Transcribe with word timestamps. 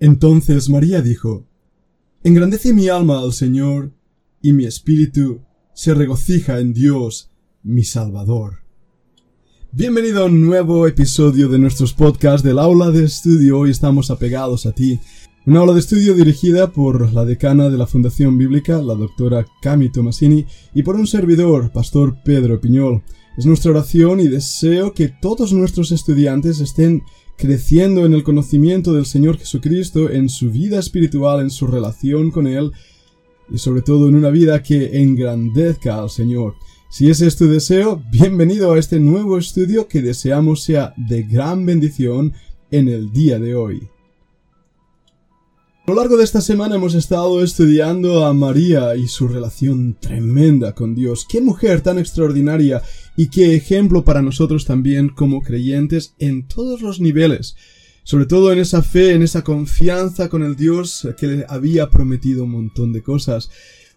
Entonces 0.00 0.68
María 0.68 1.02
dijo, 1.02 1.46
Engrandece 2.24 2.72
mi 2.72 2.88
alma 2.88 3.20
al 3.20 3.32
Señor, 3.32 3.92
y 4.42 4.52
mi 4.52 4.64
espíritu 4.64 5.42
se 5.72 5.94
regocija 5.94 6.58
en 6.58 6.72
Dios, 6.72 7.30
mi 7.62 7.84
Salvador. 7.84 8.58
Bienvenido 9.70 10.22
a 10.22 10.26
un 10.26 10.44
nuevo 10.44 10.86
episodio 10.88 11.48
de 11.48 11.58
nuestros 11.58 11.92
podcasts 11.92 12.42
del 12.42 12.58
aula 12.58 12.90
de 12.90 13.04
estudio. 13.04 13.60
Hoy 13.60 13.70
estamos 13.70 14.10
apegados 14.10 14.66
a 14.66 14.72
ti. 14.72 14.98
Una 15.46 15.60
aula 15.60 15.74
de 15.74 15.80
estudio 15.80 16.14
dirigida 16.14 16.72
por 16.72 17.12
la 17.12 17.24
decana 17.24 17.70
de 17.70 17.78
la 17.78 17.86
Fundación 17.86 18.36
Bíblica, 18.36 18.82
la 18.82 18.94
doctora 18.94 19.46
Cami 19.62 19.90
Tomasini, 19.90 20.44
y 20.74 20.82
por 20.82 20.96
un 20.96 21.06
servidor, 21.06 21.70
Pastor 21.70 22.16
Pedro 22.24 22.60
Piñol. 22.60 23.02
Es 23.36 23.46
nuestra 23.46 23.70
oración 23.70 24.20
y 24.20 24.28
deseo 24.28 24.92
que 24.92 25.08
todos 25.08 25.52
nuestros 25.52 25.92
estudiantes 25.92 26.60
estén 26.60 27.02
creciendo 27.36 28.06
en 28.06 28.14
el 28.14 28.22
conocimiento 28.22 28.92
del 28.92 29.06
Señor 29.06 29.38
Jesucristo, 29.38 30.10
en 30.10 30.28
su 30.28 30.50
vida 30.50 30.78
espiritual, 30.78 31.40
en 31.40 31.50
su 31.50 31.66
relación 31.66 32.30
con 32.30 32.46
Él 32.46 32.72
y 33.50 33.58
sobre 33.58 33.82
todo 33.82 34.08
en 34.08 34.14
una 34.14 34.30
vida 34.30 34.62
que 34.62 35.02
engrandezca 35.02 35.98
al 35.98 36.10
Señor. 36.10 36.54
Si 36.90 37.10
ese 37.10 37.26
es 37.26 37.36
tu 37.36 37.48
deseo, 37.48 38.02
bienvenido 38.10 38.72
a 38.72 38.78
este 38.78 39.00
nuevo 39.00 39.36
estudio 39.36 39.88
que 39.88 40.00
deseamos 40.00 40.62
sea 40.62 40.94
de 40.96 41.24
gran 41.24 41.66
bendición 41.66 42.32
en 42.70 42.88
el 42.88 43.10
día 43.12 43.38
de 43.38 43.54
hoy. 43.54 43.88
A 45.86 45.90
lo 45.90 45.96
largo 45.96 46.16
de 46.16 46.24
esta 46.24 46.40
semana 46.40 46.76
hemos 46.76 46.94
estado 46.94 47.44
estudiando 47.44 48.24
a 48.24 48.32
María 48.32 48.96
y 48.96 49.06
su 49.06 49.28
relación 49.28 49.98
tremenda 50.00 50.74
con 50.74 50.94
Dios. 50.94 51.26
Qué 51.28 51.42
mujer 51.42 51.82
tan 51.82 51.98
extraordinaria 51.98 52.80
y 53.18 53.28
qué 53.28 53.54
ejemplo 53.54 54.02
para 54.02 54.22
nosotros 54.22 54.64
también 54.64 55.10
como 55.10 55.42
creyentes 55.42 56.14
en 56.18 56.48
todos 56.48 56.80
los 56.80 57.00
niveles. 57.00 57.56
Sobre 58.02 58.24
todo 58.24 58.50
en 58.50 58.60
esa 58.60 58.80
fe, 58.80 59.12
en 59.12 59.20
esa 59.20 59.44
confianza 59.44 60.30
con 60.30 60.42
el 60.42 60.56
Dios 60.56 61.06
que 61.18 61.26
le 61.26 61.46
había 61.50 61.90
prometido 61.90 62.44
un 62.44 62.52
montón 62.52 62.94
de 62.94 63.02
cosas. 63.02 63.50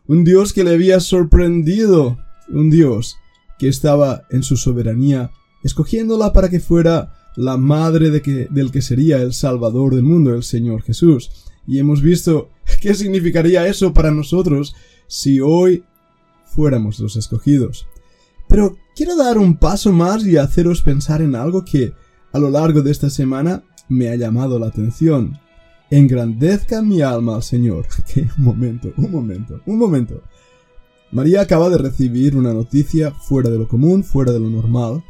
Un 0.07 0.25
Dios 0.25 0.51
que 0.51 0.65
le 0.65 0.71
había 0.71 0.99
sorprendido. 0.99 2.17
Un 2.49 2.69
Dios 2.69 3.15
que 3.57 3.69
estaba 3.69 4.25
en 4.29 4.43
su 4.43 4.57
soberanía, 4.57 5.31
escogiéndola 5.63 6.33
para 6.33 6.49
que 6.49 6.59
fuera 6.59 7.16
la 7.37 7.55
madre 7.55 8.09
del 8.09 8.71
que 8.71 8.81
sería 8.81 9.21
el 9.21 9.31
Salvador 9.31 9.95
del 9.95 10.03
mundo, 10.03 10.33
el 10.33 10.43
Señor 10.43 10.81
Jesús 10.81 11.29
y 11.67 11.79
hemos 11.79 12.01
visto 12.01 12.49
qué 12.81 12.95
significaría 12.95 13.67
eso 13.67 13.93
para 13.93 14.11
nosotros 14.11 14.75
si 15.07 15.39
hoy 15.39 15.83
fuéramos 16.45 16.99
los 16.99 17.15
escogidos. 17.15 17.85
Pero 18.47 18.77
quiero 18.95 19.15
dar 19.15 19.37
un 19.37 19.57
paso 19.57 19.91
más 19.91 20.25
y 20.25 20.37
haceros 20.37 20.81
pensar 20.81 21.21
en 21.21 21.35
algo 21.35 21.63
que 21.63 21.93
a 22.31 22.39
lo 22.39 22.49
largo 22.49 22.81
de 22.81 22.91
esta 22.91 23.09
semana 23.09 23.63
me 23.89 24.09
ha 24.09 24.15
llamado 24.15 24.57
la 24.57 24.67
atención. 24.67 25.39
Engrandezca 25.91 26.81
mi 26.81 27.01
alma 27.01 27.35
al 27.35 27.43
Señor. 27.43 27.85
Que 28.13 28.21
un 28.21 28.43
momento, 28.43 28.93
un 28.97 29.11
momento, 29.11 29.61
un 29.65 29.77
momento. 29.77 30.23
María 31.11 31.41
acaba 31.41 31.69
de 31.69 31.77
recibir 31.77 32.35
una 32.35 32.53
noticia 32.53 33.11
fuera 33.11 33.49
de 33.49 33.57
lo 33.57 33.67
común, 33.67 34.03
fuera 34.03 34.31
de 34.31 34.39
lo 34.39 34.49
normal. 34.49 35.03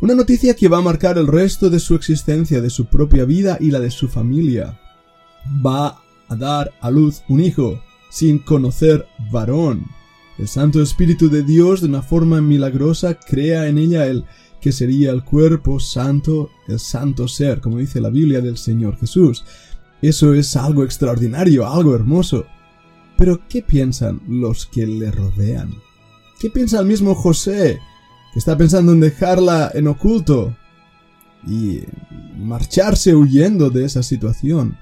Una 0.00 0.14
noticia 0.14 0.54
que 0.54 0.68
va 0.68 0.78
a 0.78 0.82
marcar 0.82 1.18
el 1.18 1.26
resto 1.26 1.70
de 1.70 1.78
su 1.78 1.94
existencia, 1.94 2.60
de 2.60 2.68
su 2.68 2.86
propia 2.86 3.24
vida 3.24 3.56
y 3.60 3.70
la 3.70 3.80
de 3.80 3.90
su 3.90 4.08
familia 4.08 4.78
va 5.64 6.02
a 6.28 6.36
dar 6.36 6.72
a 6.80 6.90
luz 6.90 7.22
un 7.28 7.40
hijo, 7.40 7.80
sin 8.10 8.38
conocer 8.38 9.06
varón. 9.30 9.86
El 10.36 10.48
Santo 10.48 10.82
Espíritu 10.82 11.30
de 11.30 11.42
Dios 11.42 11.80
de 11.80 11.86
una 11.86 12.02
forma 12.02 12.40
milagrosa 12.40 13.14
crea 13.14 13.68
en 13.68 13.78
ella 13.78 14.06
el 14.06 14.24
que 14.60 14.72
sería 14.72 15.10
el 15.10 15.22
cuerpo 15.22 15.78
santo, 15.78 16.50
el 16.66 16.80
santo 16.80 17.28
ser, 17.28 17.60
como 17.60 17.78
dice 17.78 18.00
la 18.00 18.10
Biblia 18.10 18.40
del 18.40 18.56
Señor 18.56 18.98
Jesús. 18.98 19.44
Eso 20.02 20.34
es 20.34 20.56
algo 20.56 20.84
extraordinario, 20.84 21.68
algo 21.68 21.94
hermoso. 21.94 22.46
Pero 23.16 23.40
¿qué 23.48 23.62
piensan 23.62 24.20
los 24.26 24.66
que 24.66 24.86
le 24.86 25.10
rodean? 25.12 25.72
¿Qué 26.40 26.50
piensa 26.50 26.80
el 26.80 26.86
mismo 26.86 27.14
José, 27.14 27.78
que 28.34 28.40
está 28.40 28.58
pensando 28.58 28.90
en 28.90 28.98
dejarla 28.98 29.70
en 29.74 29.86
oculto 29.86 30.56
y 31.46 31.82
marcharse 32.36 33.14
huyendo 33.14 33.70
de 33.70 33.84
esa 33.84 34.02
situación? 34.02 34.76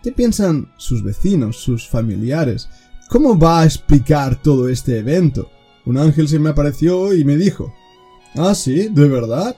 ¿Qué 0.00 0.12
piensan 0.12 0.68
sus 0.76 1.02
vecinos, 1.02 1.56
sus 1.56 1.88
familiares? 1.88 2.68
¿Cómo 3.08 3.36
va 3.36 3.62
a 3.62 3.64
explicar 3.64 4.40
todo 4.40 4.68
este 4.68 5.00
evento? 5.00 5.50
Un 5.84 5.98
ángel 5.98 6.28
se 6.28 6.38
me 6.38 6.50
apareció 6.50 7.12
y 7.14 7.24
me 7.24 7.36
dijo. 7.36 7.74
Ah, 8.36 8.54
sí, 8.54 8.88
¿de 8.88 9.08
verdad? 9.08 9.56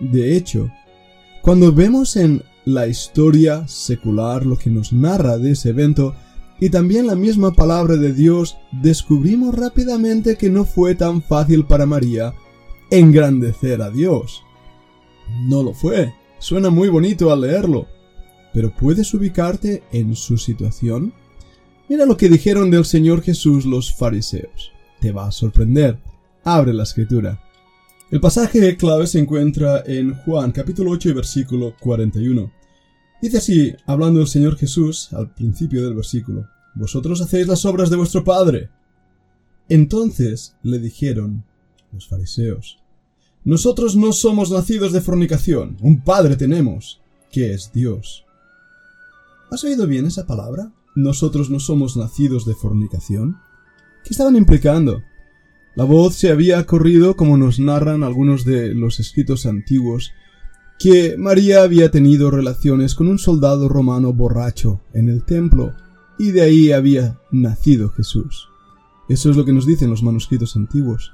De 0.00 0.36
hecho, 0.36 0.70
cuando 1.42 1.70
vemos 1.70 2.16
en 2.16 2.42
la 2.64 2.86
historia 2.86 3.68
secular 3.68 4.46
lo 4.46 4.56
que 4.56 4.70
nos 4.70 4.90
narra 4.90 5.36
de 5.36 5.50
ese 5.50 5.68
evento, 5.68 6.16
y 6.60 6.70
también 6.70 7.06
la 7.06 7.14
misma 7.14 7.52
palabra 7.52 7.96
de 7.96 8.12
Dios, 8.12 8.56
descubrimos 8.72 9.54
rápidamente 9.54 10.36
que 10.36 10.50
no 10.50 10.64
fue 10.64 10.94
tan 10.94 11.22
fácil 11.22 11.66
para 11.66 11.86
María 11.86 12.34
engrandecer 12.90 13.82
a 13.82 13.90
Dios. 13.90 14.42
No 15.42 15.62
lo 15.62 15.74
fue. 15.74 16.14
Suena 16.38 16.70
muy 16.70 16.88
bonito 16.88 17.32
al 17.32 17.42
leerlo, 17.42 17.86
pero 18.52 18.74
¿puedes 18.74 19.12
ubicarte 19.14 19.82
en 19.92 20.14
su 20.14 20.38
situación? 20.38 21.12
Mira 21.88 22.06
lo 22.06 22.16
que 22.16 22.28
dijeron 22.28 22.70
del 22.70 22.84
Señor 22.84 23.22
Jesús 23.22 23.64
los 23.64 23.94
fariseos. 23.94 24.72
Te 25.00 25.12
va 25.12 25.28
a 25.28 25.32
sorprender. 25.32 25.98
Abre 26.44 26.72
la 26.72 26.84
escritura. 26.84 27.40
El 28.10 28.20
pasaje 28.20 28.76
clave 28.76 29.06
se 29.06 29.18
encuentra 29.18 29.82
en 29.84 30.14
Juan 30.14 30.52
capítulo 30.52 30.92
8 30.92 31.10
y 31.10 31.12
versículo 31.12 31.74
41. 31.80 32.50
Dice 33.26 33.38
así, 33.38 33.74
hablando 33.86 34.20
el 34.20 34.28
Señor 34.28 34.56
Jesús 34.56 35.12
al 35.12 35.34
principio 35.34 35.84
del 35.84 35.94
versículo, 35.94 36.46
Vosotros 36.76 37.20
hacéis 37.20 37.48
las 37.48 37.64
obras 37.64 37.90
de 37.90 37.96
vuestro 37.96 38.22
Padre. 38.22 38.70
Entonces 39.68 40.54
le 40.62 40.78
dijeron 40.78 41.44
los 41.90 42.06
fariseos, 42.06 42.78
Nosotros 43.42 43.96
no 43.96 44.12
somos 44.12 44.52
nacidos 44.52 44.92
de 44.92 45.00
fornicación, 45.00 45.76
un 45.80 46.02
Padre 46.02 46.36
tenemos, 46.36 47.00
que 47.32 47.52
es 47.52 47.72
Dios. 47.72 48.24
¿Has 49.50 49.64
oído 49.64 49.88
bien 49.88 50.06
esa 50.06 50.24
palabra? 50.24 50.72
Nosotros 50.94 51.50
no 51.50 51.58
somos 51.58 51.96
nacidos 51.96 52.46
de 52.46 52.54
fornicación. 52.54 53.38
¿Qué 54.04 54.10
estaban 54.10 54.36
implicando? 54.36 55.02
La 55.74 55.82
voz 55.82 56.14
se 56.14 56.30
había 56.30 56.64
corrido, 56.64 57.16
como 57.16 57.36
nos 57.36 57.58
narran 57.58 58.04
algunos 58.04 58.44
de 58.44 58.72
los 58.72 59.00
escritos 59.00 59.46
antiguos, 59.46 60.12
que 60.78 61.16
María 61.16 61.62
había 61.62 61.90
tenido 61.90 62.30
relaciones 62.30 62.94
con 62.94 63.08
un 63.08 63.18
soldado 63.18 63.68
romano 63.68 64.12
borracho 64.12 64.80
en 64.92 65.08
el 65.08 65.24
templo, 65.24 65.72
y 66.18 66.30
de 66.32 66.42
ahí 66.42 66.72
había 66.72 67.18
nacido 67.30 67.90
Jesús. 67.90 68.48
Eso 69.08 69.30
es 69.30 69.36
lo 69.36 69.44
que 69.44 69.52
nos 69.52 69.66
dicen 69.66 69.90
los 69.90 70.02
manuscritos 70.02 70.56
antiguos. 70.56 71.12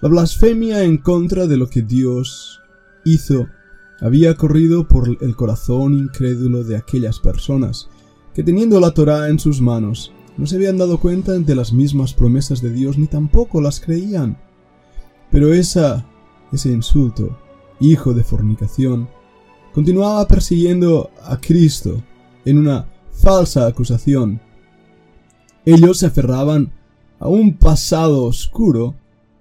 La 0.00 0.08
blasfemia 0.08 0.82
en 0.82 0.98
contra 0.98 1.46
de 1.46 1.56
lo 1.56 1.68
que 1.68 1.82
Dios 1.82 2.60
hizo 3.04 3.48
había 4.00 4.34
corrido 4.34 4.86
por 4.86 5.16
el 5.20 5.36
corazón 5.36 5.94
incrédulo 5.94 6.64
de 6.64 6.76
aquellas 6.76 7.18
personas, 7.18 7.88
que 8.34 8.42
teniendo 8.42 8.78
la 8.78 8.92
Torá 8.92 9.28
en 9.30 9.38
sus 9.38 9.60
manos, 9.60 10.12
no 10.36 10.46
se 10.46 10.56
habían 10.56 10.76
dado 10.76 10.98
cuenta 10.98 11.32
de 11.32 11.54
las 11.54 11.72
mismas 11.72 12.12
promesas 12.12 12.60
de 12.60 12.70
Dios 12.70 12.98
ni 12.98 13.06
tampoco 13.06 13.62
las 13.62 13.80
creían. 13.80 14.38
Pero 15.30 15.54
esa, 15.54 16.06
ese 16.52 16.70
insulto, 16.70 17.38
hijo 17.80 18.14
de 18.14 18.24
fornicación, 18.24 19.08
continuaba 19.74 20.26
persiguiendo 20.26 21.10
a 21.22 21.38
Cristo 21.38 22.02
en 22.44 22.58
una 22.58 22.86
falsa 23.12 23.66
acusación. 23.66 24.40
Ellos 25.64 25.98
se 25.98 26.06
aferraban 26.06 26.72
a 27.18 27.28
un 27.28 27.56
pasado 27.56 28.24
oscuro 28.24 28.94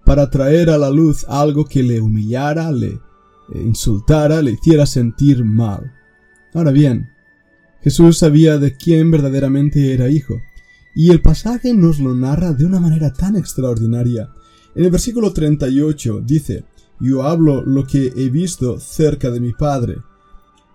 para 0.05 0.29
traer 0.29 0.69
a 0.69 0.77
la 0.77 0.89
luz 0.89 1.25
algo 1.27 1.65
que 1.65 1.83
le 1.83 1.99
humillara, 1.99 2.71
le 2.71 2.99
insultara, 3.53 4.41
le 4.41 4.51
hiciera 4.51 4.85
sentir 4.85 5.43
mal. 5.43 5.91
Ahora 6.53 6.71
bien, 6.71 7.09
Jesús 7.81 8.17
sabía 8.17 8.57
de 8.57 8.75
quién 8.75 9.11
verdaderamente 9.11 9.93
era 9.93 10.09
hijo, 10.09 10.41
y 10.95 11.11
el 11.11 11.21
pasaje 11.21 11.73
nos 11.73 11.99
lo 11.99 12.15
narra 12.15 12.53
de 12.53 12.65
una 12.65 12.79
manera 12.79 13.11
tan 13.13 13.35
extraordinaria. 13.35 14.29
En 14.73 14.85
el 14.85 14.91
versículo 14.91 15.33
38 15.33 16.21
dice, 16.21 16.63
Yo 16.99 17.23
hablo 17.23 17.61
lo 17.61 17.85
que 17.85 18.13
he 18.15 18.29
visto 18.29 18.79
cerca 18.79 19.29
de 19.29 19.39
mi 19.39 19.53
Padre. 19.53 19.97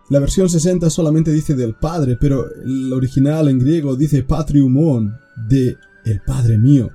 La 0.09 0.19
versión 0.19 0.49
60 0.49 0.91
solamente 0.91 1.31
dice 1.31 1.55
del 1.55 1.75
Padre, 1.75 2.17
pero 2.21 2.45
el 2.65 2.93
original 2.93 3.49
en 3.49 3.59
griego 3.59 3.97
dice 3.97 4.23
patriumon, 4.23 5.17
de 5.49 5.77
el 6.05 6.21
Padre 6.21 6.59
mío. 6.59 6.91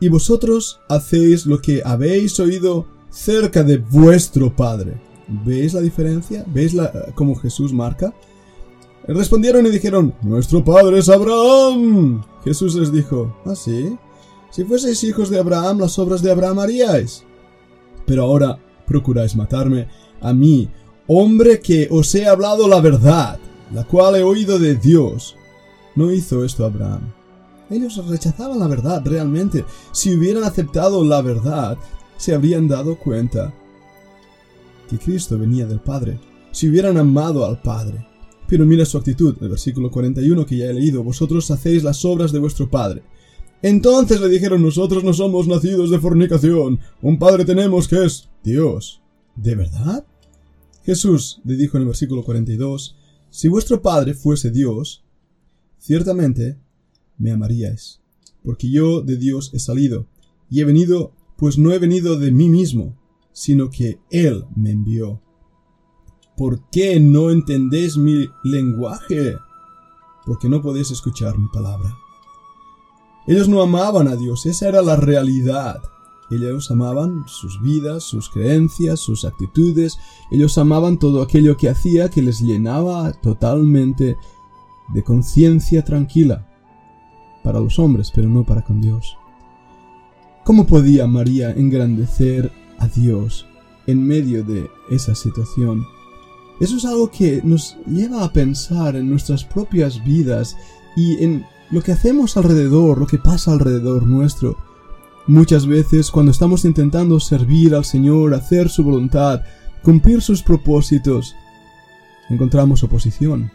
Y 0.00 0.08
vosotros 0.08 0.80
hacéis 0.88 1.46
lo 1.46 1.60
que 1.60 1.82
habéis 1.84 2.40
oído 2.40 2.88
cerca 3.10 3.62
de 3.62 3.78
vuestro 3.78 4.54
Padre. 4.54 5.00
¿Veis 5.44 5.74
la 5.74 5.80
diferencia? 5.80 6.44
¿Veis 6.52 6.74
la, 6.74 7.12
cómo 7.14 7.36
Jesús 7.36 7.72
marca? 7.72 8.12
Respondieron 9.06 9.66
y 9.66 9.70
dijeron, 9.70 10.14
Nuestro 10.22 10.64
Padre 10.64 10.98
es 10.98 11.08
Abraham. 11.08 12.22
Jesús 12.44 12.74
les 12.74 12.92
dijo, 12.92 13.36
¿Ah, 13.44 13.54
sí? 13.54 13.96
Si 14.50 14.64
fueseis 14.64 15.04
hijos 15.04 15.30
de 15.30 15.38
Abraham, 15.38 15.78
las 15.78 15.98
obras 15.98 16.22
de 16.22 16.32
Abraham 16.32 16.58
haríais. 16.58 17.24
Pero 18.10 18.24
ahora 18.24 18.58
procuráis 18.88 19.36
matarme, 19.36 19.86
a 20.20 20.32
mí, 20.32 20.68
hombre 21.06 21.60
que 21.60 21.86
os 21.92 22.12
he 22.16 22.26
hablado 22.26 22.66
la 22.66 22.80
verdad. 22.80 23.38
la 23.72 23.84
cual 23.84 24.16
he 24.16 24.24
oído 24.24 24.58
de 24.58 24.74
Dios. 24.74 25.36
No 25.94 26.10
hizo 26.10 26.44
esto 26.44 26.64
Abraham. 26.64 27.12
Ellos 27.70 28.04
rechazaban 28.08 28.58
la 28.58 28.66
verdad 28.66 29.00
realmente. 29.04 29.64
Si 29.92 30.12
hubieran 30.12 30.42
aceptado 30.42 31.04
la 31.04 31.22
verdad, 31.22 31.78
se 32.16 32.34
habrían 32.34 32.66
dado 32.66 32.98
cuenta 32.98 33.54
que 34.88 34.98
Cristo 34.98 35.38
venía 35.38 35.66
del 35.66 35.78
Padre. 35.78 36.18
Si 36.50 36.68
hubieran 36.68 36.98
amado 36.98 37.46
al 37.46 37.62
Padre. 37.62 38.04
Pero 38.48 38.66
mira 38.66 38.84
su 38.86 38.98
actitud, 38.98 39.36
el 39.40 39.50
versículo 39.50 39.88
41 39.88 40.44
que 40.46 40.56
ya 40.56 40.64
he 40.64 40.74
leído, 40.74 41.04
vosotros 41.04 41.48
hacéis 41.52 41.84
las 41.84 42.04
obras 42.04 42.32
de 42.32 42.40
vuestro 42.40 42.68
Padre. 42.68 43.04
Entonces 43.62 44.20
le 44.20 44.28
dijeron, 44.28 44.62
nosotros 44.62 45.04
no 45.04 45.12
somos 45.12 45.46
nacidos 45.46 45.90
de 45.90 45.98
fornicación, 45.98 46.80
un 47.02 47.18
Padre 47.18 47.44
tenemos 47.44 47.88
que 47.88 48.04
es 48.04 48.28
Dios. 48.42 49.02
¿De 49.36 49.54
verdad? 49.54 50.04
Jesús 50.84 51.40
le 51.44 51.56
dijo 51.56 51.76
en 51.76 51.82
el 51.82 51.88
versículo 51.88 52.24
42, 52.24 52.96
si 53.28 53.48
vuestro 53.48 53.82
Padre 53.82 54.14
fuese 54.14 54.50
Dios, 54.50 55.04
ciertamente 55.78 56.58
me 57.18 57.30
amaríais, 57.30 58.00
porque 58.42 58.70
yo 58.70 59.02
de 59.02 59.16
Dios 59.16 59.50
he 59.52 59.58
salido, 59.58 60.06
y 60.48 60.60
he 60.60 60.64
venido, 60.64 61.12
pues 61.36 61.58
no 61.58 61.72
he 61.72 61.78
venido 61.78 62.18
de 62.18 62.32
mí 62.32 62.48
mismo, 62.48 62.96
sino 63.32 63.70
que 63.70 64.00
Él 64.10 64.46
me 64.56 64.70
envió. 64.70 65.20
¿Por 66.36 66.68
qué 66.70 66.98
no 66.98 67.30
entendéis 67.30 67.98
mi 67.98 68.28
lenguaje? 68.42 69.36
Porque 70.24 70.48
no 70.48 70.62
podéis 70.62 70.90
escuchar 70.90 71.38
mi 71.38 71.48
palabra. 71.52 71.94
Ellos 73.30 73.48
no 73.48 73.62
amaban 73.62 74.08
a 74.08 74.16
Dios, 74.16 74.44
esa 74.44 74.66
era 74.66 74.82
la 74.82 74.96
realidad. 74.96 75.80
Ellos 76.32 76.68
amaban 76.72 77.22
sus 77.28 77.62
vidas, 77.62 78.02
sus 78.02 78.28
creencias, 78.28 78.98
sus 78.98 79.24
actitudes, 79.24 79.98
ellos 80.32 80.58
amaban 80.58 80.98
todo 80.98 81.22
aquello 81.22 81.56
que 81.56 81.68
hacía 81.68 82.10
que 82.10 82.22
les 82.22 82.40
llenaba 82.40 83.12
totalmente 83.12 84.16
de 84.92 85.04
conciencia 85.04 85.84
tranquila 85.84 86.44
para 87.44 87.60
los 87.60 87.78
hombres, 87.78 88.10
pero 88.12 88.28
no 88.28 88.42
para 88.42 88.64
con 88.64 88.80
Dios. 88.80 89.16
¿Cómo 90.44 90.66
podía 90.66 91.06
María 91.06 91.52
engrandecer 91.52 92.50
a 92.80 92.88
Dios 92.88 93.46
en 93.86 94.04
medio 94.04 94.42
de 94.42 94.68
esa 94.90 95.14
situación? 95.14 95.86
Eso 96.58 96.78
es 96.78 96.84
algo 96.84 97.08
que 97.12 97.42
nos 97.44 97.76
lleva 97.86 98.24
a 98.24 98.32
pensar 98.32 98.96
en 98.96 99.08
nuestras 99.08 99.44
propias 99.44 100.02
vidas 100.02 100.56
y 100.96 101.22
en 101.22 101.46
lo 101.70 101.82
que 101.82 101.92
hacemos 101.92 102.36
alrededor, 102.36 102.98
lo 102.98 103.06
que 103.06 103.18
pasa 103.18 103.52
alrededor 103.52 104.06
nuestro. 104.06 104.56
Muchas 105.26 105.66
veces 105.66 106.10
cuando 106.10 106.32
estamos 106.32 106.64
intentando 106.64 107.20
servir 107.20 107.74
al 107.74 107.84
Señor, 107.84 108.34
hacer 108.34 108.68
su 108.68 108.82
voluntad, 108.82 109.42
cumplir 109.82 110.22
sus 110.22 110.42
propósitos, 110.42 111.34
encontramos 112.28 112.82
oposición, 112.82 113.50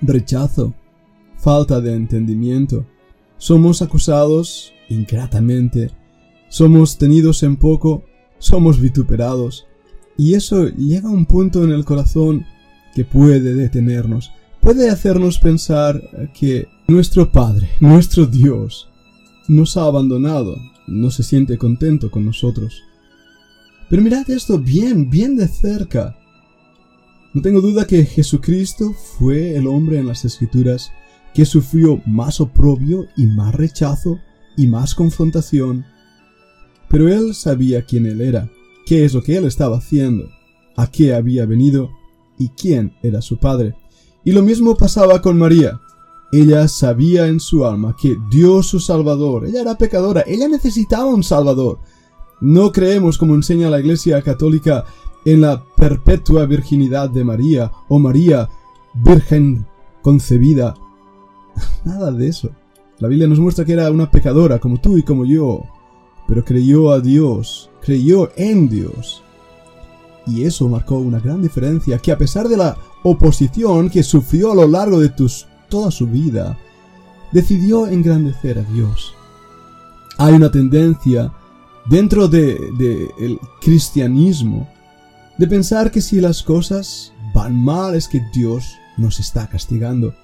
rechazo, 0.00 0.74
falta 1.36 1.80
de 1.80 1.94
entendimiento. 1.94 2.86
Somos 3.36 3.82
acusados 3.82 4.72
ingratamente, 4.88 5.90
somos 6.48 6.96
tenidos 6.96 7.42
en 7.42 7.56
poco, 7.56 8.04
somos 8.38 8.80
vituperados. 8.80 9.66
Y 10.16 10.34
eso 10.34 10.68
llega 10.68 11.08
a 11.08 11.12
un 11.12 11.26
punto 11.26 11.62
en 11.64 11.72
el 11.72 11.84
corazón 11.84 12.46
que 12.94 13.04
puede 13.04 13.54
detenernos, 13.54 14.32
puede 14.66 14.90
hacernos 14.90 15.38
pensar 15.38 16.02
que 16.34 16.66
nuestro 16.88 17.30
Padre, 17.30 17.70
nuestro 17.78 18.26
Dios, 18.26 18.88
nos 19.46 19.76
ha 19.76 19.84
abandonado, 19.84 20.56
no 20.88 21.12
se 21.12 21.22
siente 21.22 21.56
contento 21.56 22.10
con 22.10 22.26
nosotros. 22.26 22.82
Pero 23.88 24.02
mirad 24.02 24.28
esto 24.28 24.58
bien, 24.58 25.08
bien 25.08 25.36
de 25.36 25.46
cerca. 25.46 26.18
No 27.32 27.42
tengo 27.42 27.60
duda 27.60 27.86
que 27.86 28.04
Jesucristo 28.04 28.92
fue 28.92 29.54
el 29.54 29.68
hombre 29.68 30.00
en 30.00 30.08
las 30.08 30.24
Escrituras 30.24 30.90
que 31.32 31.44
sufrió 31.44 32.02
más 32.04 32.40
oprobio 32.40 33.06
y 33.16 33.28
más 33.28 33.54
rechazo 33.54 34.18
y 34.56 34.66
más 34.66 34.96
confrontación. 34.96 35.84
Pero 36.88 37.06
él 37.06 37.36
sabía 37.36 37.84
quién 37.84 38.04
él 38.04 38.20
era, 38.20 38.50
qué 38.84 39.04
es 39.04 39.14
lo 39.14 39.22
que 39.22 39.36
él 39.36 39.44
estaba 39.44 39.76
haciendo, 39.76 40.28
a 40.74 40.90
qué 40.90 41.14
había 41.14 41.46
venido 41.46 41.88
y 42.36 42.48
quién 42.48 42.94
era 43.04 43.22
su 43.22 43.38
padre. 43.38 43.76
Y 44.26 44.32
lo 44.32 44.42
mismo 44.42 44.76
pasaba 44.76 45.22
con 45.22 45.38
María. 45.38 45.80
Ella 46.32 46.66
sabía 46.66 47.28
en 47.28 47.38
su 47.38 47.64
alma 47.64 47.94
que 47.96 48.16
Dios 48.28 48.66
su 48.66 48.80
Salvador, 48.80 49.46
ella 49.46 49.60
era 49.60 49.78
pecadora, 49.78 50.24
ella 50.26 50.48
necesitaba 50.48 51.04
un 51.04 51.22
Salvador. 51.22 51.78
No 52.40 52.72
creemos, 52.72 53.18
como 53.18 53.36
enseña 53.36 53.70
la 53.70 53.78
Iglesia 53.78 54.20
Católica, 54.22 54.84
en 55.24 55.42
la 55.42 55.62
perpetua 55.76 56.44
virginidad 56.44 57.08
de 57.08 57.22
María 57.22 57.70
o 57.88 58.00
María 58.00 58.48
virgen 58.94 59.64
concebida. 60.02 60.74
Nada 61.84 62.10
de 62.10 62.26
eso. 62.26 62.50
La 62.98 63.06
Biblia 63.06 63.28
nos 63.28 63.38
muestra 63.38 63.64
que 63.64 63.74
era 63.74 63.88
una 63.92 64.10
pecadora 64.10 64.58
como 64.58 64.80
tú 64.80 64.98
y 64.98 65.04
como 65.04 65.24
yo, 65.24 65.62
pero 66.26 66.44
creyó 66.44 66.90
a 66.90 66.98
Dios, 66.98 67.70
creyó 67.80 68.30
en 68.34 68.68
Dios. 68.68 69.22
Y 70.26 70.42
eso 70.42 70.68
marcó 70.68 70.98
una 70.98 71.20
gran 71.20 71.42
diferencia, 71.42 71.98
que 71.98 72.10
a 72.10 72.18
pesar 72.18 72.48
de 72.48 72.56
la 72.56 72.76
oposición 73.08 73.88
que 73.88 74.02
sufrió 74.02 74.50
a 74.50 74.54
lo 74.56 74.66
largo 74.66 74.98
de 74.98 75.08
tus 75.08 75.46
toda 75.68 75.90
su 75.90 76.06
vida, 76.06 76.58
decidió 77.32 77.86
engrandecer 77.86 78.58
a 78.58 78.62
Dios. 78.62 79.14
Hay 80.18 80.34
una 80.34 80.50
tendencia 80.50 81.32
dentro 81.88 82.26
del 82.26 82.76
de, 82.76 83.08
el 83.20 83.38
cristianismo 83.60 84.68
de 85.38 85.46
pensar 85.46 85.90
que 85.90 86.00
si 86.00 86.20
las 86.20 86.42
cosas 86.42 87.12
van 87.32 87.54
mal 87.54 87.94
es 87.94 88.08
que 88.08 88.22
Dios 88.34 88.64
nos 88.96 89.20
está 89.20 89.46
castigando. 89.48 90.14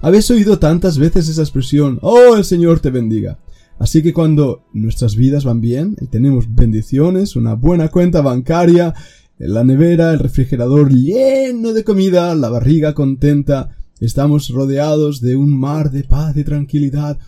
Habéis 0.00 0.30
oído 0.30 0.58
tantas 0.58 0.98
veces 0.98 1.28
esa 1.28 1.42
expresión, 1.42 1.98
oh, 2.02 2.36
el 2.36 2.44
Señor 2.44 2.80
te 2.80 2.90
bendiga. 2.90 3.38
Así 3.78 4.02
que 4.02 4.12
cuando 4.12 4.64
nuestras 4.72 5.16
vidas 5.16 5.44
van 5.44 5.60
bien 5.60 5.96
y 6.00 6.06
tenemos 6.06 6.52
bendiciones, 6.52 7.36
una 7.36 7.54
buena 7.54 7.88
cuenta 7.88 8.22
bancaria, 8.22 8.94
la 9.38 9.64
nevera, 9.64 10.12
el 10.12 10.18
refrigerador 10.18 10.92
lleno 10.92 11.72
de 11.72 11.84
comida, 11.84 12.34
la 12.34 12.48
barriga 12.48 12.94
contenta, 12.94 13.76
Estamos 14.00 14.48
rodeados 14.50 15.20
de 15.20 15.36
un 15.36 15.58
mar 15.58 15.90
de 15.90 16.02
paz 16.02 16.36
y 16.36 16.44
tranquilidad. 16.44 17.18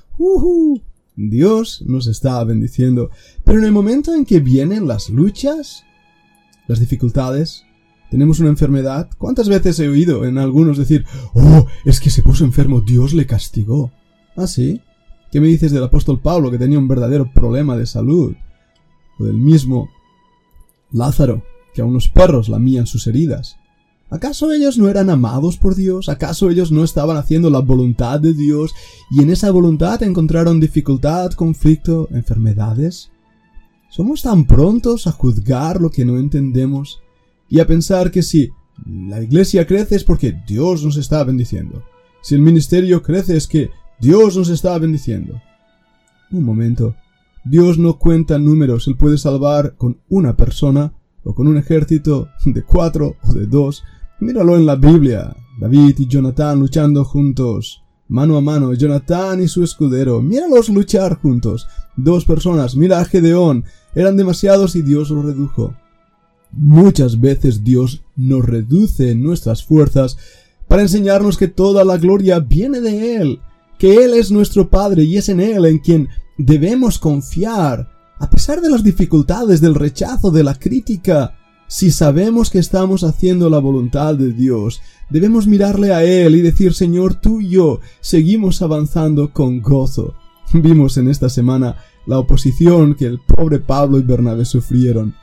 Dios 1.15 1.83
nos 1.87 2.07
está 2.07 2.43
bendiciendo. 2.45 3.11
Pero 3.45 3.61
en 3.61 3.65
el 3.65 3.73
momento 3.73 4.15
en 4.15 4.25
que 4.25 4.41
vienen 4.41 4.87
las 4.87 5.09
luchas, 5.09 5.85
las 6.67 6.81
dificultades, 6.81 7.65
tenemos 8.11 8.41
una 8.41 8.51
enfermedad. 8.51 9.09
¿Cuántas 9.17 9.49
veces 9.49 9.79
he 9.79 9.89
oído 9.89 10.25
en 10.25 10.39
algunos 10.39 10.77
decir, 10.77 11.05
oh, 11.35 11.67
es 11.85 12.01
que 12.01 12.11
se 12.11 12.23
puso 12.23 12.45
enfermo, 12.45 12.81
Dios 12.81 13.15
le 13.15 13.27
castigó? 13.27 13.93
¿Ah, 14.37 14.47
sí? 14.47 14.83
¿Qué 15.31 15.41
me 15.41 15.47
dices 15.47 15.73
del 15.73 15.85
apóstol 15.85 16.21
Pablo 16.21 16.51
que 16.51 16.59
tenía 16.59 16.79
un 16.79 16.89
verdadero 16.89 17.33
problema 17.33 17.77
de 17.77 17.87
salud? 17.87 18.35
O 19.19 19.25
del 19.25 19.39
mismo 19.39 19.89
Lázaro, 20.91 21.43
que 21.77 21.83
a 21.83 21.85
unos 21.85 22.09
perros 22.09 22.49
lamían 22.49 22.87
sus 22.87 23.07
heridas. 23.07 23.59
¿Acaso 24.09 24.51
ellos 24.51 24.79
no 24.79 24.89
eran 24.89 25.11
amados 25.11 25.59
por 25.59 25.75
Dios? 25.75 26.09
¿Acaso 26.09 26.49
ellos 26.49 26.73
no 26.73 26.83
estaban 26.83 27.19
haciendo 27.19 27.51
la 27.51 27.59
voluntad 27.59 28.19
de 28.19 28.33
Dios 28.33 28.75
y 29.11 29.21
en 29.21 29.31
esa 29.31 29.51
voluntad 29.51 30.03
encontraron 30.03 30.59
dificultad, 30.59 31.33
conflicto, 31.33 32.09
enfermedades? 32.13 33.11
¿Somos 33.91 34.23
tan 34.23 34.47
prontos 34.47 35.07
a 35.07 35.13
juzgar 35.13 35.83
lo 35.83 35.91
que 35.91 36.07
no 36.07 36.17
entendemos 36.17 37.03
y 37.51 37.61
a 37.61 37.67
pensar 37.67 38.11
que 38.11 38.23
si 38.23 38.49
la 38.87 39.23
iglesia 39.23 39.67
crece 39.67 39.97
es 39.97 40.05
porque 40.05 40.35
Dios 40.47 40.83
nos 40.83 40.97
está 40.97 41.23
bendiciendo? 41.23 41.83
Si 42.23 42.35
el 42.35 42.41
ministerio 42.41 43.03
crece 43.03 43.37
es 43.37 43.47
que 43.47 43.69
Dios 44.01 44.35
nos 44.35 44.49
está 44.49 44.79
bendiciendo. 44.79 45.43
Un 46.31 46.43
momento. 46.43 46.97
Dios 47.45 47.77
no 47.77 47.99
cuenta 47.99 48.39
números, 48.39 48.89
Él 48.89 48.97
puede 48.97 49.19
salvar 49.19 49.77
con 49.77 50.01
una 50.09 50.37
persona 50.37 50.96
o 51.27 51.35
con 51.35 51.47
un 51.47 51.59
ejército 51.59 52.29
de 52.47 52.63
cuatro 52.63 53.17
o 53.23 53.35
de 53.35 53.47
dos 53.47 53.83
Míralo 54.19 54.57
en 54.57 54.65
la 54.65 54.77
Biblia. 54.77 55.37
David 55.61 55.99
y 55.99 56.07
Jonatán 56.07 56.59
luchando 56.59 57.05
juntos. 57.05 57.83
Mano 58.09 58.39
a 58.39 58.41
mano, 58.41 58.73
Jonatán 58.73 59.43
y 59.43 59.49
su 59.49 59.63
escudero. 59.63 60.23
Míralos 60.23 60.71
luchar 60.71 61.21
juntos. 61.21 61.69
Dos 61.97 62.25
personas. 62.25 62.77
Mira 62.77 63.01
a 63.01 63.05
Gedeón. 63.05 63.65
Eran 63.95 64.17
demasiados 64.17 64.75
y 64.75 64.81
Dios 64.81 65.11
los 65.11 65.25
redujo. 65.25 65.75
Muchas 66.51 67.21
veces 67.21 67.63
Dios 67.63 68.03
nos 68.17 68.47
reduce 68.47 69.15
nuestras 69.15 69.63
fuerzas 69.63 70.17
para 70.67 70.83
enseñarnos 70.83 71.37
que 71.37 71.49
toda 71.49 71.85
la 71.85 71.99
gloria 71.99 72.39
viene 72.39 72.81
de 72.81 73.17
Él, 73.17 73.41
que 73.79 74.03
Él 74.05 74.15
es 74.15 74.31
nuestro 74.31 74.71
Padre 74.71 75.05
y 75.05 75.19
es 75.19 75.29
en 75.29 75.41
Él 75.41 75.67
en 75.67 75.79
quien 75.79 76.09
debemos 76.39 76.99
confiar, 76.99 77.91
a 78.19 78.31
pesar 78.31 78.61
de 78.61 78.71
las 78.71 78.83
dificultades, 78.83 79.61
del 79.61 79.75
rechazo, 79.75 80.31
de 80.31 80.45
la 80.45 80.55
crítica. 80.55 81.37
Si 81.69 81.91
sabemos 81.91 82.51
que 82.51 82.59
estamos 82.59 83.03
haciendo 83.05 83.51
la 83.51 83.59
voluntad 83.59 84.15
de 84.15 84.33
Dios, 84.33 84.81
debemos 85.11 85.47
mirarle 85.47 85.93
a 85.93 86.05
Él 86.05 86.37
y 86.37 86.41
decir, 86.41 86.75
Señor, 86.75 87.15
tú 87.15 87.41
y 87.41 87.51
yo 87.51 87.81
seguimos 88.01 88.63
avanzando 88.63 89.33
con 89.33 89.61
gozo. 89.61 90.15
Vimos 90.53 90.97
en 90.97 91.09
esta 91.09 91.29
semana 91.29 91.77
la 92.07 92.19
oposición 92.19 92.95
que 92.95 93.07
el 93.07 93.21
pobre 93.21 93.59
Pablo 93.59 93.99
y 93.99 94.03
Bernabé 94.03 94.45
sufrieron 94.45 95.15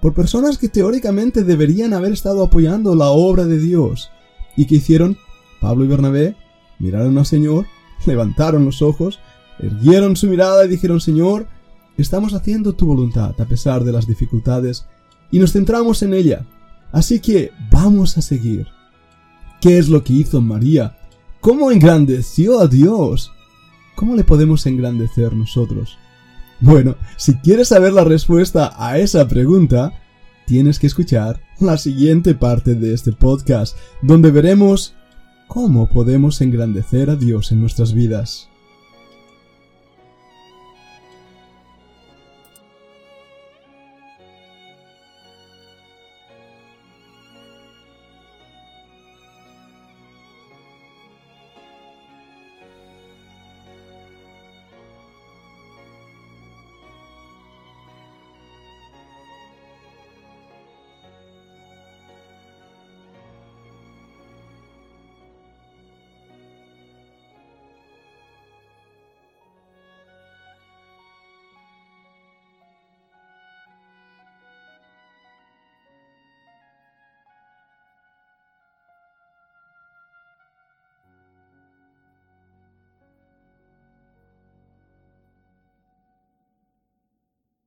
por 0.00 0.12
personas 0.12 0.58
que 0.58 0.68
teóricamente 0.68 1.44
deberían 1.44 1.94
haber 1.94 2.12
estado 2.12 2.42
apoyando 2.42 2.96
la 2.96 3.10
obra 3.10 3.44
de 3.44 3.58
Dios. 3.58 4.10
¿Y 4.56 4.66
que 4.66 4.74
hicieron? 4.74 5.16
Pablo 5.60 5.84
y 5.84 5.88
Bernabé 5.88 6.34
miraron 6.80 7.16
al 7.16 7.26
Señor, 7.26 7.66
levantaron 8.06 8.64
los 8.64 8.82
ojos, 8.82 9.20
erguieron 9.60 10.16
su 10.16 10.26
mirada 10.26 10.64
y 10.64 10.68
dijeron, 10.68 11.00
Señor, 11.00 11.46
estamos 11.96 12.34
haciendo 12.34 12.72
tu 12.72 12.86
voluntad 12.86 13.34
a 13.40 13.44
pesar 13.44 13.84
de 13.84 13.92
las 13.92 14.06
dificultades 14.06 14.86
y 15.30 15.38
nos 15.38 15.52
centramos 15.52 16.02
en 16.02 16.14
ella. 16.14 16.46
Así 16.92 17.20
que 17.20 17.52
vamos 17.70 18.18
a 18.18 18.22
seguir. 18.22 18.66
¿Qué 19.60 19.78
es 19.78 19.88
lo 19.88 20.02
que 20.04 20.12
hizo 20.12 20.40
María? 20.40 20.98
¿Cómo 21.40 21.70
engrandeció 21.70 22.60
a 22.60 22.68
Dios? 22.68 23.32
¿Cómo 23.94 24.14
le 24.16 24.24
podemos 24.24 24.66
engrandecer 24.66 25.34
nosotros? 25.34 25.98
Bueno, 26.60 26.96
si 27.16 27.34
quieres 27.36 27.68
saber 27.68 27.92
la 27.92 28.04
respuesta 28.04 28.74
a 28.76 28.98
esa 28.98 29.26
pregunta, 29.26 29.92
tienes 30.46 30.78
que 30.78 30.86
escuchar 30.86 31.40
la 31.58 31.78
siguiente 31.78 32.34
parte 32.34 32.74
de 32.74 32.94
este 32.94 33.12
podcast, 33.12 33.76
donde 34.02 34.30
veremos 34.30 34.94
cómo 35.48 35.88
podemos 35.88 36.40
engrandecer 36.40 37.10
a 37.10 37.16
Dios 37.16 37.52
en 37.52 37.60
nuestras 37.60 37.94
vidas. 37.94 38.51